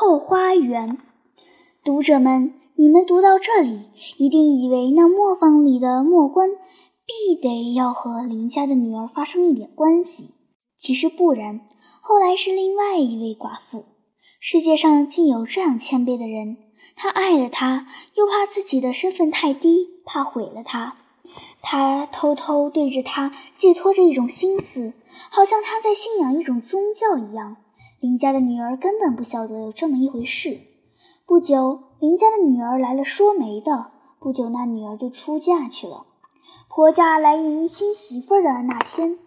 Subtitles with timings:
[0.00, 0.96] 后花园。
[1.82, 6.50] 读者们，你们读到这里，一定以为那磨坊里的磨官
[7.04, 10.36] 必得要和林家的女儿发生一点关系。
[10.76, 11.62] 其实不然，
[12.00, 13.86] 后来是另外一位寡妇。
[14.38, 16.58] 世界上竟有这样谦卑的人，
[16.94, 20.96] 他爱了她，又怕自己的身份太低，怕毁了她。
[21.60, 24.92] 他偷偷对着她寄托着一种心思，
[25.28, 27.56] 好像他在信仰一种宗教一样。
[28.00, 30.60] 林家的女儿根本不晓得有这么一回事。
[31.26, 33.90] 不久，林家的女儿来了说媒的。
[34.20, 36.06] 不久，那女儿就出嫁去了。
[36.68, 39.18] 婆家来迎新媳妇的那天，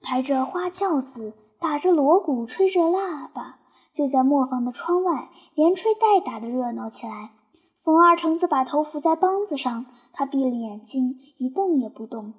[0.00, 3.60] 抬着花轿子，打着锣鼓，吹着喇叭，
[3.94, 7.32] 就在磨坊的窗外连吹带打的热闹起来。
[7.82, 12.32] 冯二成子把头伏在梆子上，他闭了眼睛，一动也不动。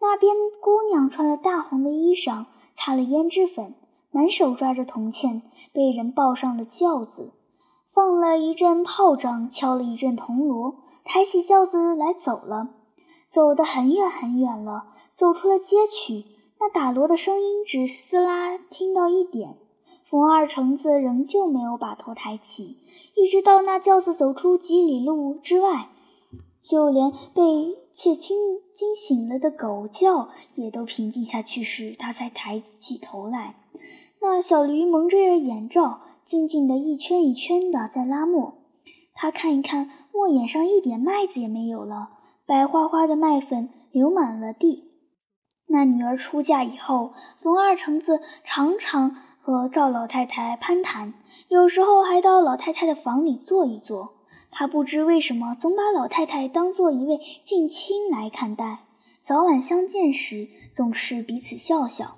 [0.00, 3.74] 那边姑娘穿了大红的衣裳，擦了胭脂粉，
[4.10, 7.32] 满手抓着铜钱，被人抱上了轿子。
[7.90, 12.70] 放了一阵炮仗，敲了一阵铜锣，抬起轿子来走了。
[13.28, 16.24] 走得很远很远了，走出了街区，
[16.60, 19.58] 那打锣的声音只撕拉听到一点。
[20.04, 22.78] 冯二成子仍旧没有把头抬起，
[23.14, 25.90] 一直到那轿子走出几里路之外，
[26.62, 28.38] 就连被窃听
[28.72, 33.56] 惊醒了的狗叫也都平静下去时，他才抬起头来。
[34.20, 36.00] 那小驴蒙着眼罩。
[36.28, 38.58] 静静的一圈一圈的在拉磨，
[39.14, 42.10] 他看一看磨眼上一点麦子也没有了，
[42.44, 44.92] 白花花的麦粉流满了地。
[45.68, 51.14] 那女儿出嫁以后，冯二成子常常和赵老太太攀谈，
[51.48, 54.16] 有时候还到老太太的房里坐一坐。
[54.50, 58.80] 他不知为什么总把老太太当做一位近亲来看待，
[59.22, 62.17] 早晚相见时总是彼此笑笑。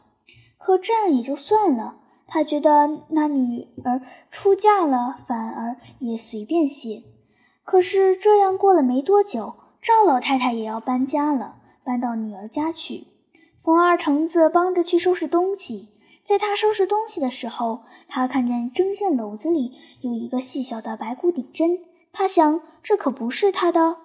[0.60, 1.96] 可这样也就算了。
[2.28, 7.02] 他觉得那女儿出嫁了，反而也随便些。
[7.64, 13.08] 可是这样过了没多久，赵老太太也要搬家了，搬到女儿家去。
[13.62, 15.88] 冯二成子帮着去收拾东西。
[16.22, 19.72] 在他收拾东西的时候，他看见针线篓子里
[20.02, 21.80] 有一个细小的白骨顶针。
[22.12, 23.96] 他想，这可不是他的。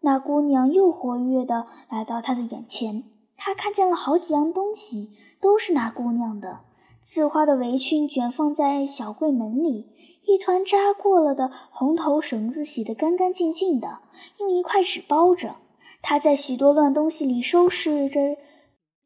[0.00, 3.04] 那姑娘又活跃地来到他的眼前，
[3.42, 6.60] 他看见了好几样东西，都是那姑娘的。
[7.02, 9.88] 刺花的围裙卷放在小柜门里，
[10.26, 14.00] 一团扎过了的红头绳子洗得干干净净的，
[14.36, 15.56] 用一块纸包着。
[16.02, 18.36] 他在许多乱东西里收拾着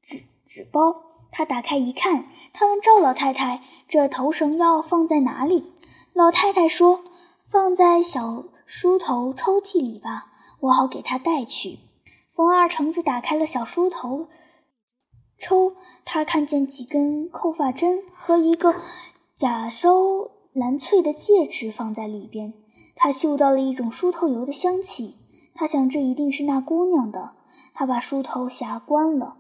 [0.03, 0.97] 纸纸包。
[1.31, 5.73] 他打开一看，他问赵老太太：“这头绳要放在哪里？”
[6.13, 7.05] 老太太说
[7.47, 11.79] ：“放在小梳头抽屉里吧，我好给他带去。”
[12.35, 14.27] 冯二成子打开了小梳头。
[15.39, 18.75] 抽，他看见几根扣发针和一个
[19.35, 19.91] 假烧
[20.53, 22.55] 蓝翠的戒指放在里边。
[22.97, 25.19] 他嗅到了一种梳头油的香气，
[25.55, 27.35] 他想这一定是那姑娘的。
[27.73, 29.37] 他把梳头匣关了，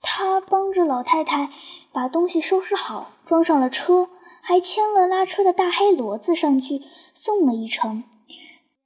[0.00, 1.50] 他帮着老太太
[1.92, 4.08] 把东西收拾好，装上了车，
[4.40, 6.82] 还牵了拉车的大黑骡子上去
[7.14, 8.02] 送了一程。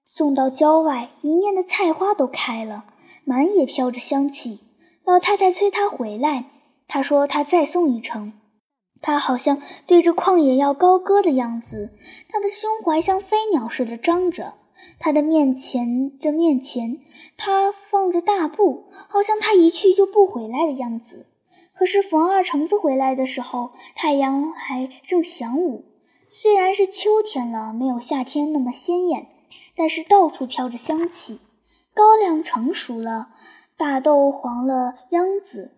[0.05, 2.85] 送到郊外，一面的菜花都开了，
[3.28, 4.61] 满也飘着香气。
[5.05, 6.47] 老太太催他回来，
[6.89, 8.33] 他说他再送一程。
[9.03, 11.93] 他好像对着旷野要高歌的样子，
[12.31, 14.55] 他的胸怀像飞鸟似的张着。
[14.99, 17.00] 他的面前，这面前，
[17.37, 21.27] 他放着大步，好像他一去就不回来的样子。
[21.75, 25.84] 可是冯二成子回来的时候，太阳还正晌午。
[26.27, 29.28] 虽然是秋天了，没有夏天那么鲜艳，
[29.77, 31.41] 但是到处飘着香气。
[31.98, 33.31] 高粱成熟了。
[33.76, 35.72] 大豆黄了秧子，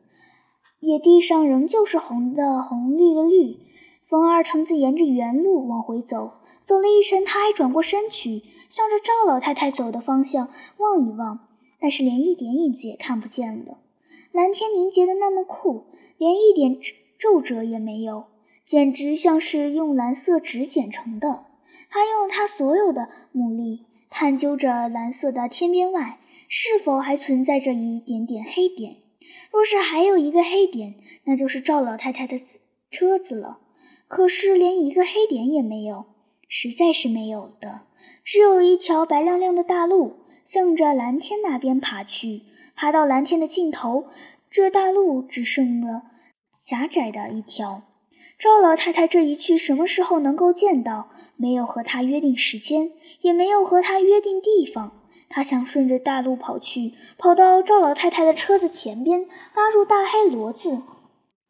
[0.81, 3.56] 野地上仍旧是红的红绿的绿。
[4.06, 6.32] 冯二成子沿着原路往回走，
[6.62, 11.48] 走了一程，他还转过身去，向着赵老太太走的方向望一望，
[11.81, 13.78] 但是连一点影子也看不见了。
[14.31, 15.87] 蓝天凝结的那么酷，
[16.19, 16.78] 连一点
[17.19, 18.25] 皱褶也没有，
[18.66, 21.46] 简直像是用蓝色纸剪成的。
[21.88, 26.19] 他用他所有的努力探究着蓝色的天边外。
[26.53, 28.97] 是否还存在着一点点黑点？
[29.53, 32.41] 若是还有一个黑点，那就是赵老太太的
[32.91, 33.61] 车子了。
[34.09, 36.07] 可是连一个黑点也没有，
[36.49, 37.83] 实在是没有的。
[38.25, 42.43] 只有一条白亮亮的大路，向着蓝天那边爬去。
[42.75, 44.07] 爬到蓝天的尽头，
[44.51, 46.03] 这大路只剩了
[46.53, 47.85] 狭窄的一条。
[48.40, 51.10] 赵老太太这一去，什么时候能够见到？
[51.37, 52.90] 没有和他约定时间，
[53.20, 54.92] 也没有和他约定地方。
[55.28, 60.81] 他想顺着大路跑去，跑到赵老太太的车子前边，拉住大黑骡子。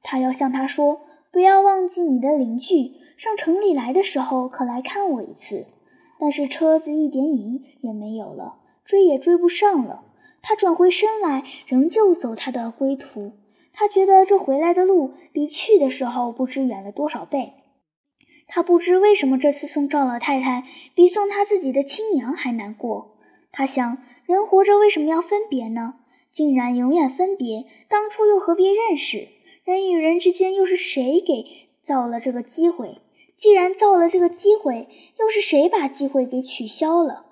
[0.02, 5.66] 他要向他说：“不要忘记你的邻居，上城里来的时候可来看我一次，
[6.18, 10.02] 但是车子一点影也没有了，追也追不上了。
[10.42, 13.34] 他转回身来，仍旧走他的归途。
[13.72, 17.54] 他觉得这回来的路比去的时候不知远了多少倍。
[18.46, 20.64] 他不知为什么这次送赵老太太
[20.94, 23.16] 比送他自己的亲娘还难过。
[23.52, 25.94] 他想，人活着为什么要分别呢？
[26.30, 29.28] 竟然永远分别，当初又何必认识？
[29.64, 31.44] 人与人之间又是谁给
[31.82, 32.98] 造了这个机会？
[33.36, 34.88] 既然造了这个机会，
[35.18, 37.26] 又是谁把机会给取消了？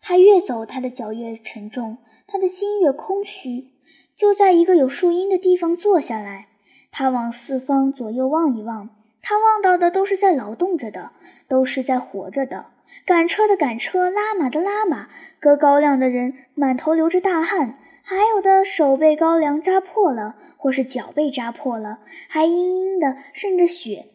[0.00, 3.72] 他越走，他的脚越沉重，他的心越空虚。
[4.18, 6.48] 就在一个有树荫的地方坐下来，
[6.90, 8.90] 他往四方左右望一望，
[9.22, 11.12] 他望到的都是在劳动着的，
[11.46, 12.66] 都是在活着的。
[13.06, 24.06] 赶车的赶车，拉马的拉马，割高粱的人满头流着大汗，还有的手被高粱扎破了，或是脚被扎破了，还殷殷的渗着血。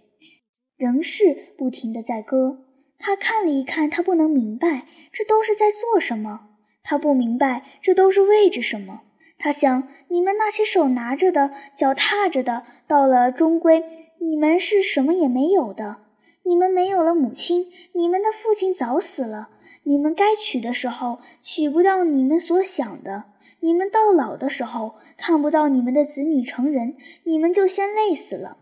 [0.75, 2.65] 仍是不停地在割。
[2.99, 6.49] 他看了一看，他不能明白这都是在做什么。
[6.83, 9.03] 他不明白这都是为着什么。
[9.43, 13.83] 他想，你们那些手拿着的、脚踏着的，到了终归，
[14.21, 15.97] 你们是什么也没有的。
[16.45, 19.49] 你们没有了母亲，你们的父亲早死了。
[19.83, 23.25] 你们该娶的时候娶不到你们所想的，
[23.59, 26.95] 你们到老的时候看不到你们的子女成人，
[27.25, 28.59] 你们就先累死了。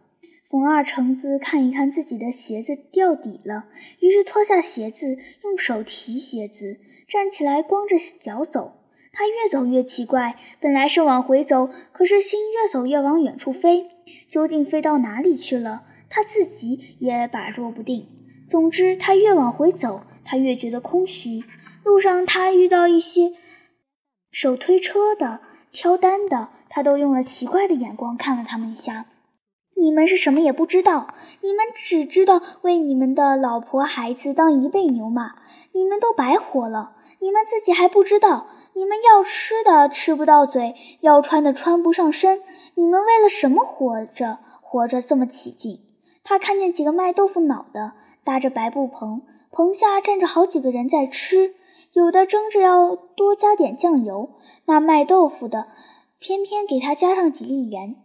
[0.49, 3.65] 冯二成子看一看自己的鞋子掉底了，
[3.99, 8.80] 于是脱下鞋子，用手提鞋子，站起来光着脚走。
[9.11, 13.89] 他越走越奇怪，本来是往回走，可是心越走越往远处飞。
[14.27, 15.83] 究竟飞到哪里去了？
[16.09, 18.07] 他自己也把握不定。
[18.47, 21.43] 总之，他越往回走，他越觉得空虚。
[21.83, 23.33] 路上，他遇到一些
[24.31, 25.41] 手推车的、
[25.71, 29.07] 挑担的，他都用了奇怪的眼光看了他们一下。
[29.81, 35.37] 你们是什么也不知道，你们只知道为你们的老婆孩子当一辈牛马，
[35.71, 36.91] 你们都白活了。
[37.17, 38.45] 你们自己还不知道，
[38.75, 42.43] 你们要吃的吃不到嘴，要穿的穿不上身，
[42.75, 44.37] 你们为了什么活着？
[44.61, 45.81] 活着这么起劲？
[46.23, 47.93] 他看见几个卖豆腐脑的
[48.23, 51.55] 搭着白布棚，棚下站着好几个人在吃，
[51.93, 54.29] 有的争着要多加点酱油，
[54.65, 55.65] 那卖豆腐的
[56.19, 57.95] 偏偏给他加上几粒盐。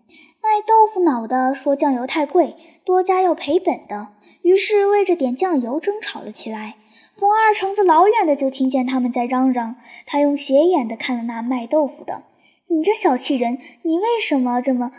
[0.47, 4.11] 卖豆腐脑的说酱油太贵，多加要赔本的，
[4.43, 6.77] 于是为着点酱油争吵了起来。
[7.17, 9.75] 冯二成子老远的就听见他们在嚷嚷，
[10.07, 12.23] 他用斜眼的看了那卖豆腐的
[12.71, 14.93] ：“你这小气人，你为什么这么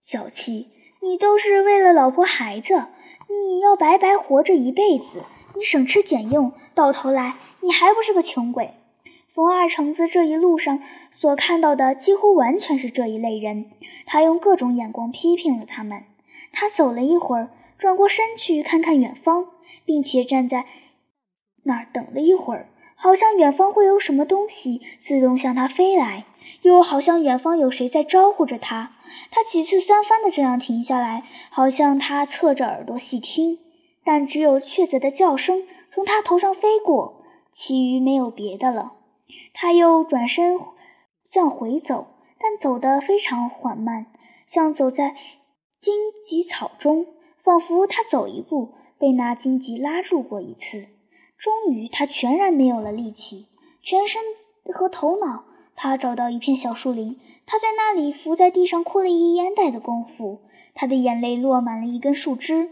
[0.00, 0.70] 小气？
[1.02, 2.86] 你都是为了老婆孩子，
[3.28, 5.24] 你要白白活着一辈子，
[5.54, 8.72] 你省吃俭用，到头来你还不是个穷鬼。”
[9.34, 13.68] 冯二成子这一路上所看到的几乎完全是这一类人，
[14.06, 16.04] 他用各种眼光批评了他们。
[16.52, 19.48] 他走了一会儿，转过身去看看远方，
[19.84, 20.66] 并且站在
[21.64, 26.26] 那儿等了一会儿，好像远方会有什么东西自动向他飞来，
[26.62, 28.92] 又好像远方有谁在招呼着他。
[29.32, 33.58] 他几次三番的这样停下来，好像他侧着耳朵细听，
[34.04, 38.92] 但只有雀子的叫声从他头上飞过，其余没有别的了。
[39.52, 40.58] 他又转身
[41.26, 42.06] 向回走，
[42.38, 44.06] 但走得非常缓慢，
[44.46, 45.14] 像走在
[45.80, 45.94] 荆
[46.24, 47.06] 棘草中，
[47.38, 50.88] 仿佛他走一步被那荆棘拉住过一次。
[51.36, 53.48] 终于，他全然没有了力气，
[53.82, 54.22] 全身
[54.72, 55.44] 和头脑。
[55.76, 60.42] 他找到一片小树林，他在那里伏在地上哭了一烟袋的功夫，
[60.72, 62.70] 他的眼泪落满了一根树枝。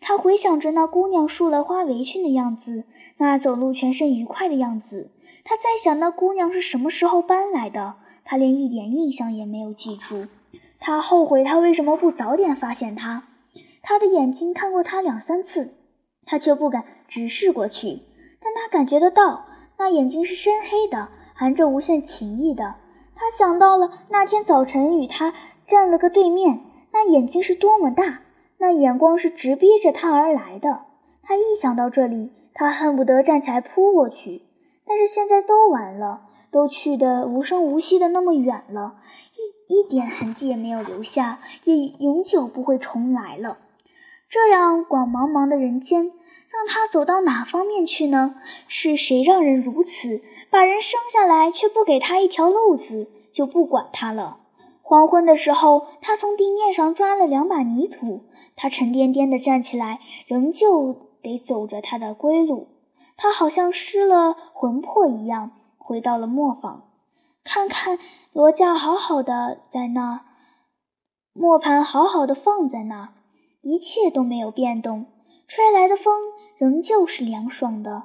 [0.00, 2.86] 他回想着那姑娘束了花围裙的样子，
[3.18, 5.12] 那走路全身愉快的样子。
[5.48, 10.26] 他在想那姑娘是什么时候搬来的，他连一点印象也没有记住。
[10.78, 13.22] 他后悔他为什么不早点发现她。
[13.80, 15.72] 他的眼睛看过她两三次，
[16.26, 18.02] 他却不敢直视过去。
[18.38, 19.46] 但他感觉得到，
[19.78, 22.74] 那眼睛是深黑的，含着无限情意的。
[23.16, 25.32] 他想到了那天早晨与他
[25.66, 26.60] 站了个对面，
[26.92, 28.20] 那眼睛是多么大，
[28.58, 30.82] 那眼光是直逼着他而来的。
[31.22, 34.42] 他一想到这里，他恨不得站起来扑过去。
[34.88, 38.96] 但是现在都完了，都去的无声无息的那么远了，
[39.68, 43.58] 一一点痕迹也没有留下，也永久不会重来了。
[44.30, 48.36] 这样广茫茫的人间，让他走到哪方面去呢？
[48.66, 54.38] 是谁让人如此把人生下来，却不给他一条路子，就不管他了？
[54.82, 58.22] 黄昏的时候，他从地面上抓了两把泥土，
[58.56, 62.68] 他沉甸甸地站起来，仍旧得走着他的归路。
[63.18, 66.88] 他好像失了魂魄一样，回到了磨坊，
[67.42, 67.98] 看看
[68.32, 70.20] 罗架好好的在那儿，
[71.32, 73.08] 磨盘好好的放在那儿，
[73.62, 75.06] 一切都没有变动，
[75.48, 76.14] 吹来的风
[76.56, 78.04] 仍旧是凉爽的。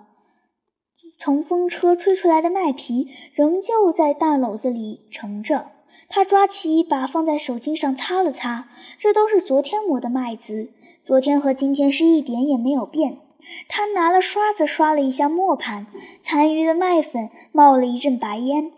[1.20, 5.68] 从风车吹出来的麦皮仍旧在大篓子里盛着。
[6.10, 8.68] 他抓起一把，放在手巾上擦了擦，
[8.98, 13.20] 这都是昨天磨的麦子，昨天和今天是一点也没有变。
[13.68, 15.88] 他拿了刷子刷了一下磨盘，
[16.22, 18.72] 残余的麦粉冒了一阵白烟。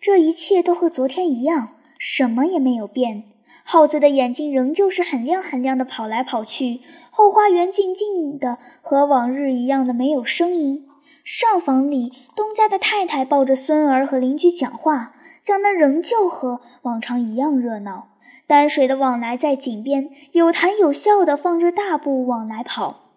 [0.00, 3.24] 这一切都和昨天一样，什么也没有变。
[3.64, 6.80] 耗子的眼睛仍旧是很亮很亮的，跑来跑去。
[7.10, 10.88] 后花园静静的，和往日一样的没有声音。
[11.22, 18.08] 上房里，东家的太太抱着孙儿和邻居讲话，讲的仍旧和往常一样热闹。
[18.48, 23.11] 担水的往来在井边有谈有笑的放着大步往来跑，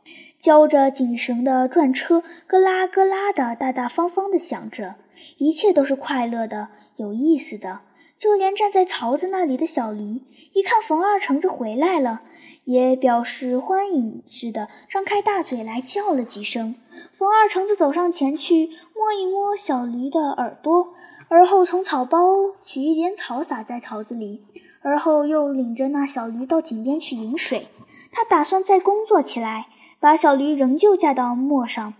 [0.46, 4.94] 浇着井绳的转车咯啦咯啦的大大方方的响着，
[5.40, 7.80] 一切都是快乐的、有意思的。
[8.16, 10.22] 就连站在槽子那里的小驴，
[10.54, 12.22] 一看冯二成子回来了。
[12.66, 16.76] 也表示欢迎似的，张开大嘴来叫了几声。
[17.12, 20.94] 冯二成子走上前去，摸一摸小驴的耳朵，
[21.28, 24.44] 而后从草包取一点草撒在槽子里，
[24.84, 27.68] 而后又领着那小驴到井边去饮水。
[28.12, 29.68] 他打算再工作起来，
[30.00, 31.94] 把小驴仍旧架到磨上，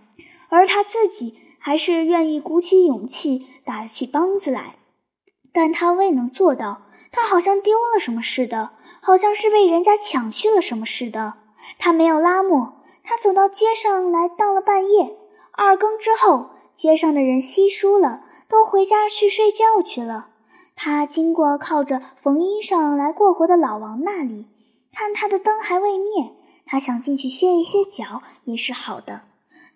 [0.48, 4.76] 而他自己还是愿意鼓起勇气打起梆子来，
[5.52, 6.82] 但他未能做到。
[7.12, 8.72] 他好像丢了什么似的。
[9.00, 11.34] 好像是被人家抢去了什么似的。
[11.78, 15.16] 他没有拉磨，他走到街上来，到了半夜
[15.52, 20.30] 二更之后，街上的人稀疏了，都回家去睡觉去了。
[20.74, 24.48] 他经过靠着缝衣裳来过活的老王那里，
[24.92, 26.34] 看他的灯还未灭，
[26.66, 29.22] 他想进去歇一歇脚也是好的。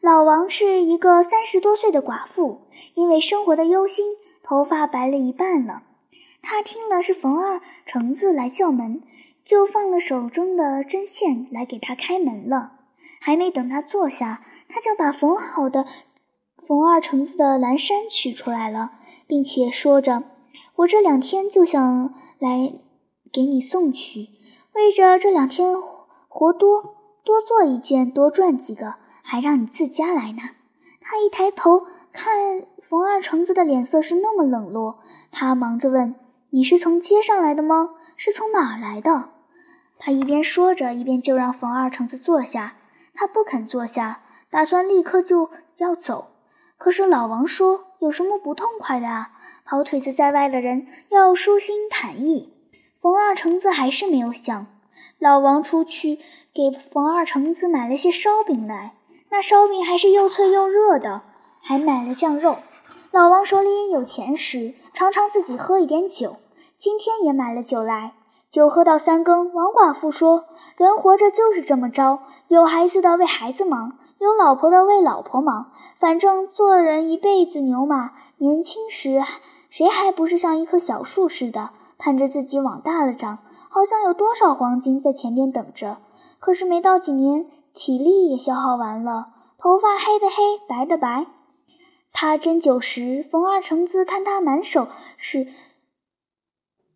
[0.03, 5.85] 老王是一个三十多岁的寡妇，因为生活的忧心，头发白了一半了。
[6.43, 9.03] 他听了是冯二橙子来叫门。
[9.43, 12.73] 就放了手中的针线来给他开门了，
[13.21, 15.87] 还没等他坐下，他就把缝好的
[16.59, 18.93] 冯二橙子的蓝衫取出来了，
[19.27, 20.23] 并且说着
[20.77, 22.75] ：“我这两天就想来
[23.33, 24.29] 给你送去，
[24.75, 25.75] 为着这两天
[26.33, 26.95] 活多
[27.25, 30.43] 多做一件，多赚几个，还让你自家来呢。”
[31.03, 35.01] 他一抬头看冯二橙子的脸色是那么冷落，
[35.33, 36.15] 他忙着问
[36.51, 39.31] ：“你是从街上来的吗？”是从哪儿来的？
[39.99, 42.77] 他一边说着，一边就让冯二橙子坐下。
[43.13, 46.29] 他不肯坐下，打算立刻就要走。
[46.79, 49.33] 可是老王说：“有什么不痛快的啊？
[49.65, 52.55] 跑腿子在外的人要舒心坦意。”
[52.97, 54.67] 冯二橙子还是没有想。
[55.21, 56.19] 老王出去
[56.55, 58.95] 给冯二橙子买了些烧饼来，
[59.29, 61.21] 那烧饼还是又脆又热的，
[61.61, 62.57] 还买了酱肉。
[63.11, 66.37] 老王手里有钱时，常常自己喝一点酒。
[66.79, 68.15] 今天也买了酒来，
[68.50, 69.53] 酒喝到三更。
[69.53, 70.47] 王寡妇说
[70.79, 75.71] ：“人活着就是这么着，有孩子的为孩子忙，有老婆的为老婆忙。
[75.99, 79.23] 反正做人一辈子牛马，年轻时
[79.69, 83.41] 谁还不是像一棵小树似的，盼着自己往大了长，
[83.73, 85.99] 好像有多少黄金在前边等着。
[86.39, 91.27] 可是没到几年，体力也消耗完了，头发黑的黑，白的白。
[92.12, 95.47] 他斟酒时，冯二成子看他满手是。”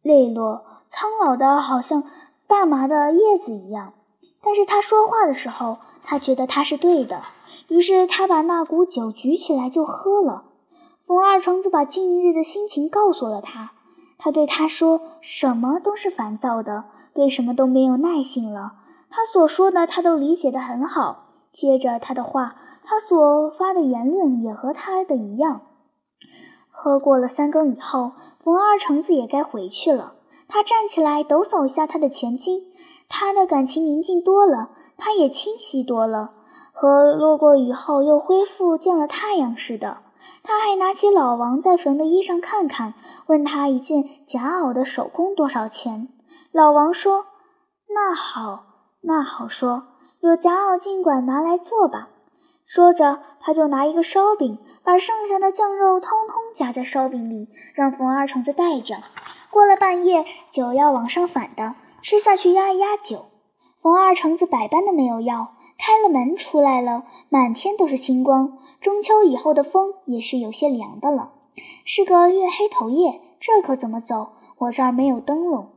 [0.02, 2.02] 泪落苍老的，好像
[2.46, 3.94] 大麻的叶子一样。
[4.42, 7.22] 但是他说话的时候，他觉得他是对的，
[7.68, 10.44] 于是他把那股酒举起来就喝了。
[11.02, 13.72] 冯二成子把近日的心情告诉了他，
[14.18, 18.74] 他对他说：“什么都是烦躁的，对什么都没有耐性了。”
[19.10, 21.26] 他所说的，他都理解得很好。
[21.52, 25.60] 接着他的话，他所发的言论也和他的一样。
[26.70, 28.12] 喝过了三更以后。
[28.38, 30.16] 冯二橙子也该回去了。
[30.48, 32.64] 他站起来，抖擞一下他的前襟。
[33.08, 36.32] 他的感情宁静多了，他也清晰多了，
[36.74, 39.98] 和落过雨后又恢复见了太阳似的。
[40.42, 42.94] 他还拿起老王在缝的衣裳看看，
[43.26, 46.08] 问他一件夹袄的手工多少钱。
[46.52, 47.26] 老王说
[47.94, 48.64] ：“那好，
[49.02, 49.88] 那好说，
[50.20, 52.10] 有夹袄尽管拿来做吧。”
[52.64, 58.96] 说着，他就拿一个烧饼，把剩下的酱肉通通夹在烧饼里，让冯二成子带着。
[59.50, 63.26] 过了半夜，酒要往上反的，吃下去压一压酒。
[63.82, 68.58] 冯二成子百般的没有要，开了门出来了，满天都是星光。
[68.80, 71.32] 中秋以后的风也是有些凉的了，
[71.84, 74.32] 是个月黑头夜，这可怎么走？
[74.58, 75.70] 我这儿没有灯笼。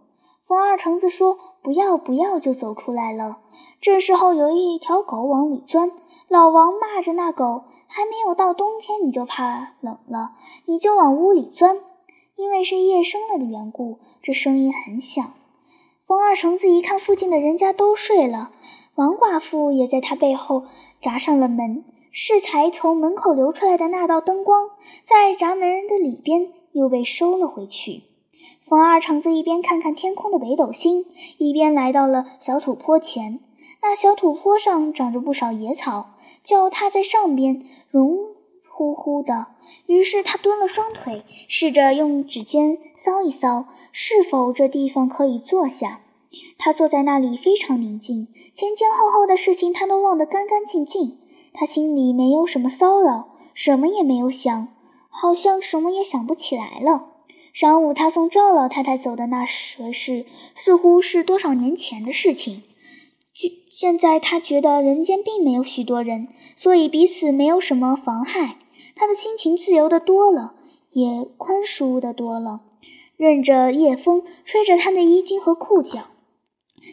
[0.46, 3.40] 冯二橙子说：“不要，不要！”就走出来了。
[3.82, 5.92] 这时候有一条狗往里钻。
[6.30, 10.32] 老王骂着那狗，还没有到冬天，你就怕冷了，
[10.66, 11.80] 你就往屋里钻。
[12.38, 15.34] 因为是夜深了的缘故，这声音很响。
[16.06, 18.52] 冯二橙子一看附近的人家都睡了，
[18.98, 20.66] 王寡妇也在他背后
[21.00, 21.86] 闸上了门。
[22.10, 24.72] 适才从门口流出来的那道灯光，
[25.04, 28.06] 在闸门的里边又被收了回去。
[28.68, 31.06] 冯二成子一边看看天空的北斗星，
[31.38, 33.40] 一边来到了小土坡前。
[33.84, 38.18] 那小土坡上长着不少野草，脚踏在上边，绒
[38.68, 39.50] 乎乎的。
[39.86, 46.02] 于是他蹲了双腿，试着用指尖搔一搔，是否这地方可以坐下。
[46.58, 51.18] 他坐在那里非常宁静，前前后后的事情他都忘得干干净净。
[51.54, 54.68] 他心里没有什么骚扰，什么也没有想，
[55.10, 57.14] 好像什么也想不起来了。
[57.56, 59.40] 晌午他送赵老太太走的那
[59.80, 62.64] 回事，似乎是多少年前的事情。
[63.70, 68.58] 现在他觉得人间并没有许多人，所以彼此没有什么妨害。
[68.96, 70.56] 他的心情自由的多了，
[70.92, 72.62] 也宽舒的多了，
[73.16, 76.08] 任着夜风吹着他的衣襟和裤脚。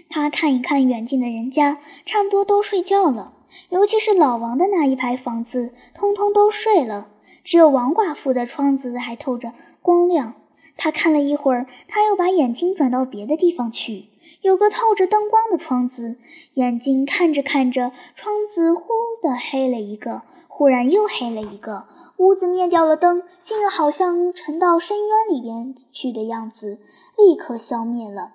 [0.08, 3.32] 他看一看远近的人家，差不多都睡觉了。
[3.68, 7.08] 尤其是老王的那一排房子，通通都睡了，
[7.44, 10.34] 只有王寡妇的窗子还透着光亮。
[10.76, 14.08] 他看了一会儿，他又把眼睛转到别的地方去。
[14.42, 16.16] 有个透着灯光的窗子，
[16.54, 18.82] 眼睛看着看着，窗子忽
[19.22, 21.84] 的黑了一个，忽然又黑了一个，
[22.16, 26.78] 屋子灭掉了灯，竟好像沉到深渊里边去的样子，
[27.16, 28.32] 立刻消灭了。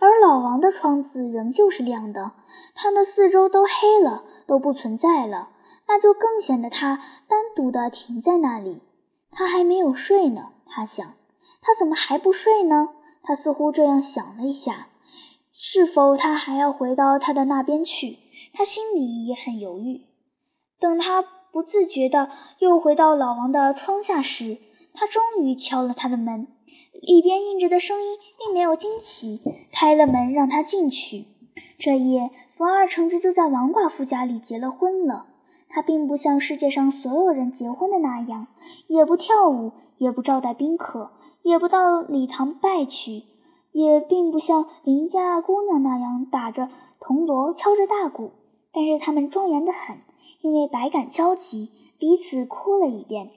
[0.00, 2.32] 而老王的窗子仍旧是亮的，
[2.74, 5.50] 他的四周都黑了，都不存在了，
[5.86, 6.96] 那就更显得他
[7.28, 8.80] 单独的停在那里。
[9.30, 11.14] 他还没有睡呢，他想，
[11.60, 12.88] 他怎么还不睡呢？
[13.22, 14.88] 他似乎这样想了一下。
[15.52, 18.18] 是否他还要回到他的那边去？
[18.54, 20.06] 他心里也很犹豫。
[20.80, 22.30] 等他不自觉地
[22.60, 24.56] 又回到老王的窗下时，
[24.94, 26.48] 他终于敲了他的门。
[26.92, 29.40] 里边应着的声音并没有惊奇，
[29.72, 31.26] 开了门让他进去。
[31.78, 35.26] 这夜，冯二成子就在王寡妇家里结了婚了。
[35.68, 38.48] 他并不像世界上所有人结婚的那样，
[38.88, 43.24] 也不跳舞，也不招待宾客，也不到礼堂拜去。
[43.72, 48.32] 也并不像邻家姑娘那样打着铜锣、敲着大鼓，
[48.72, 49.98] 但是他们庄严的很，
[50.40, 53.30] 因为百感交集，彼此哭了一遍。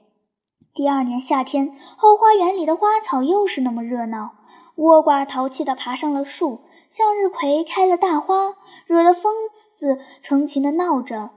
[0.74, 4.32] 第二年夏天，后花园里的花草又是那么热闹，
[4.76, 8.56] 倭瓜淘气地爬上了树，向日葵开了大花，
[8.86, 9.32] 惹得疯
[9.78, 11.30] 子成群地闹着。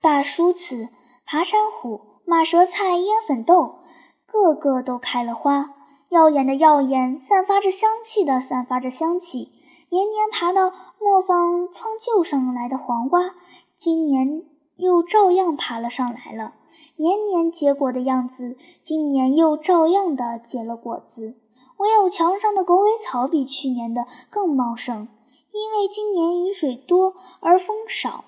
[0.00, 0.88] 大梳子、
[1.26, 3.80] 爬山虎、马舌菜、烟粉豆，
[4.24, 5.74] 个个都开了花。
[6.08, 9.52] 耀眼的耀眼，散发着香气的散发着香气。
[9.90, 13.34] 年年爬到磨坊窗臼上来的黄瓜，
[13.76, 14.44] 今年
[14.76, 16.54] 又照样爬了上来了。
[16.96, 21.36] 年年结果的样子，今年又照样的结了果子。
[21.78, 25.08] 唯有墙上的狗尾草比去年的更茂盛，
[25.52, 28.24] 因为今年雨水多而风少。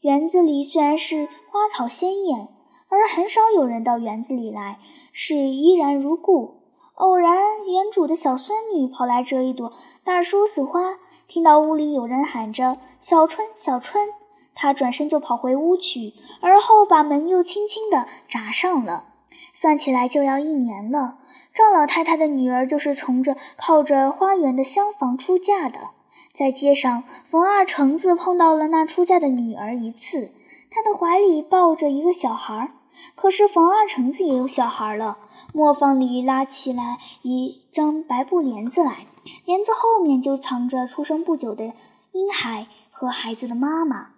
[0.00, 2.48] 园子里虽然是花草鲜艳，
[2.88, 4.78] 而很少有人到园子里来，
[5.12, 6.62] 是依然如故。
[6.94, 14.08] 偶然，园主的小孙女跑来折一朵大梳子花，听到屋里有人喊着“小春，小春”，
[14.60, 19.04] 她转身就跑回屋去，而后把门又轻轻地闸上了。
[19.52, 21.18] 算起来就要一年了。
[21.54, 25.90] 赵老太太的女儿就是从这靠着花园的厢房出嫁的。
[26.34, 30.32] 在街上，冯二橙子碰到了那出嫁的女儿一次，
[30.70, 32.72] 她的怀里抱着一个小孩儿。
[33.14, 35.18] 可是冯二橙子也有小孩了。
[35.54, 39.06] 磨坊里拉起来一张白布帘子来，
[39.44, 41.72] 帘子后面就藏着出生不久的
[42.12, 44.17] 婴孩和孩子的妈妈。